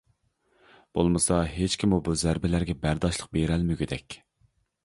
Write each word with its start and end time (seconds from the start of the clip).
بولمىسا 0.99 1.37
ھېچكىممۇ 1.57 1.99
بۇ 2.09 2.15
زەربىلەرگە 2.23 2.77
بەرداشلىق 2.87 3.31
بېرەلمىگۈدەك. 3.39 4.19